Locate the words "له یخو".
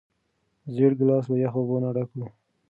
1.31-1.59